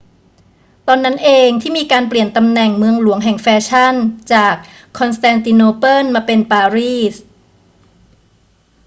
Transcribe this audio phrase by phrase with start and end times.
[0.87, 3.95] ตอนนั้นเองที่มีการเปลี่ยนตำแหน่งเมืองหลวงแห่งแฟชั่น
[4.33, 4.55] จาก
[4.97, 7.15] คอนสแตนติโนเปิลมาเป็นปารีส